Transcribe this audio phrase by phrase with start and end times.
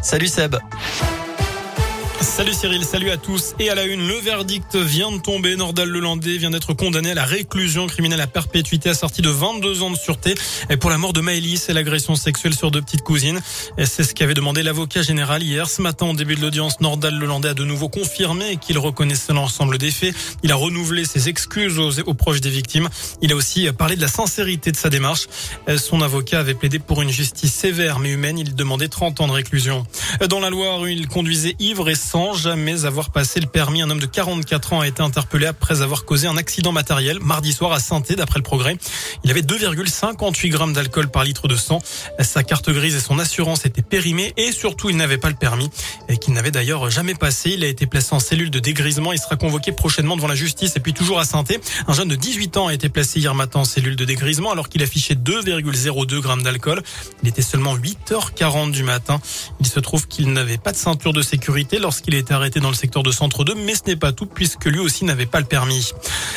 [0.00, 1.15] Salut Seb.
[2.20, 3.54] Salut Cyril, salut à tous.
[3.58, 5.54] Et à la une, le verdict vient de tomber.
[5.56, 9.90] Nordal Lelandais vient d'être condamné à la réclusion criminelle à perpétuité assortie de 22 ans
[9.90, 10.34] de sûreté
[10.80, 13.40] pour la mort de Maëlys et l'agression sexuelle sur deux petites cousines.
[13.84, 15.68] C'est ce qu'avait demandé l'avocat général hier.
[15.68, 19.76] Ce matin, au début de l'audience, Nordal Lelandais a de nouveau confirmé qu'il reconnaissait l'ensemble
[19.76, 20.14] des faits.
[20.42, 22.88] Il a renouvelé ses excuses aux, aux proches des victimes.
[23.20, 25.26] Il a aussi parlé de la sincérité de sa démarche.
[25.76, 28.38] Son avocat avait plaidé pour une justice sévère mais humaine.
[28.38, 29.86] Il demandait 30 ans de réclusion.
[30.28, 33.82] Dans la Loire, il conduisait ivre et sans jamais avoir passé le permis.
[33.82, 37.52] Un homme de 44 ans a été interpellé après avoir causé un accident matériel mardi
[37.52, 38.76] soir à saint d'après le progrès.
[39.24, 41.80] Il avait 2,58 grammes d'alcool par litre de sang.
[42.20, 45.68] Sa carte grise et son assurance étaient périmées et surtout il n'avait pas le permis
[46.08, 47.50] et qu'il n'avait d'ailleurs jamais passé.
[47.54, 49.12] Il a été placé en cellule de dégrisement.
[49.12, 51.42] Il sera convoqué prochainement devant la justice et puis toujours à saint
[51.88, 54.68] Un jeune de 18 ans a été placé hier matin en cellule de dégrisement alors
[54.68, 56.82] qu'il affichait 2,02 grammes d'alcool.
[57.24, 59.20] Il était seulement 8h40 du matin.
[59.58, 61.80] Il se trouve qu'il n'avait pas de ceinture de sécurité
[62.14, 64.66] a été arrêté dans le secteur de Centre 2, mais ce n'est pas tout puisque
[64.66, 65.92] lui aussi n'avait pas le permis.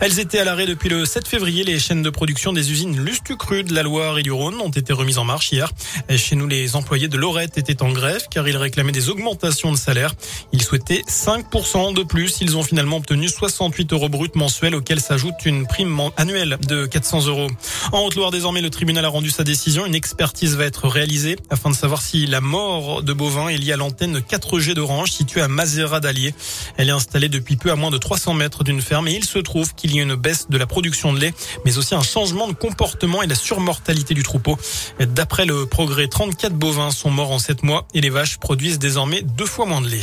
[0.00, 1.64] Elles étaient à l'arrêt depuis le 7 février.
[1.64, 4.92] Les chaînes de production des usines Lustucru de la Loire et du Rhône ont été
[4.92, 5.70] remises en marche hier.
[6.16, 9.76] Chez nous, les employés de Lorette étaient en grève car ils réclamaient des augmentations de
[9.76, 10.14] salaire.
[10.52, 12.38] Ils souhaitaient 5% de plus.
[12.40, 17.26] Ils ont finalement obtenu 68 euros bruts mensuels auxquels s'ajoute une prime annuelle de 400
[17.26, 17.48] euros.
[17.92, 19.86] En Haute-Loire, désormais, le tribunal a rendu sa décision.
[19.86, 23.72] Une expertise va être réalisée afin de savoir si la mort de bovins est liée
[23.72, 26.34] à l'antenne 4G d'Orange située à Mazera d'Allier.
[26.76, 29.38] Elle est installée depuis peu à moins de 300 mètres d'une ferme et il se
[29.38, 32.48] trouve qu'il y a une baisse de la production de lait, mais aussi un changement
[32.48, 34.58] de comportement et la surmortalité du troupeau.
[34.98, 39.22] D'après le progrès, 34 bovins sont morts en 7 mois et les vaches produisent désormais
[39.22, 40.00] deux fois moins de lait.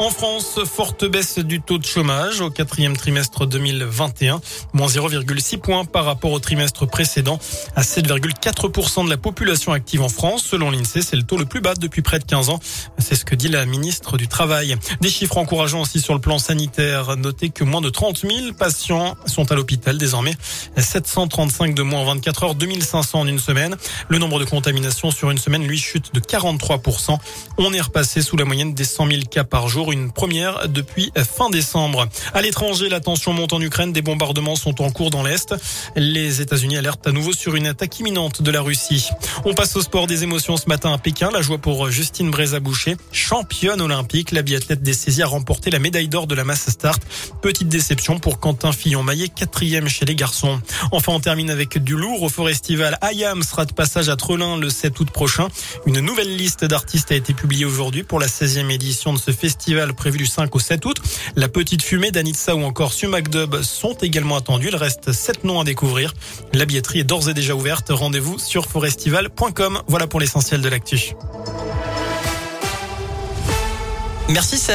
[0.00, 4.40] En France, forte baisse du taux de chômage au quatrième trimestre 2021,
[4.72, 7.38] moins 0,6 points par rapport au trimestre précédent,
[7.76, 10.42] à 7,4% de la population active en France.
[10.42, 12.60] Selon l'INSEE, c'est le taux le plus bas depuis près de 15 ans.
[12.96, 14.74] C'est ce que dit la ministre du Travail.
[15.02, 17.18] Des chiffres encourageants aussi sur le plan sanitaire.
[17.18, 20.34] Notez que moins de 30 000 patients sont à l'hôpital désormais.
[20.78, 23.76] 735 de moins en 24 heures, 2500 en une semaine.
[24.08, 27.18] Le nombre de contaminations sur une semaine, lui, chute de 43%.
[27.58, 31.12] On est repassé sous la moyenne des 100 000 cas par jour une première depuis
[31.16, 32.08] fin décembre.
[32.34, 33.92] À l'étranger, la tension monte en Ukraine.
[33.92, 35.54] Des bombardements sont en cours dans l'Est.
[35.96, 39.08] Les États-Unis alertent à nouveau sur une attaque imminente de la Russie.
[39.44, 41.30] On passe au sport des émotions ce matin à Pékin.
[41.32, 44.32] La joie pour Justine Brézaboucher, championne olympique.
[44.32, 47.02] La biathlète des saisies a remporté la médaille d'or de la masse start.
[47.42, 50.60] Petite déception pour Quentin Fillon-Maillet, quatrième chez les garçons.
[50.92, 52.98] Enfin, on termine avec du lourd au Forestival.
[53.00, 55.48] Ayam sera de passage à Trelin le 7 août prochain.
[55.86, 59.79] Une nouvelle liste d'artistes a été publiée aujourd'hui pour la 16e édition de ce festival
[59.88, 60.96] prévu du 5 au 7 août.
[61.36, 63.26] La petite fumée d'Anitsa ou encore Sumac
[63.62, 64.68] sont également attendus.
[64.68, 66.14] Il reste 7 noms à découvrir.
[66.52, 67.86] La billetterie est d'ores et déjà ouverte.
[67.90, 69.82] Rendez-vous sur forestival.com.
[69.88, 71.14] Voilà pour l'essentiel de l'actu.
[74.28, 74.68] Merci Seb.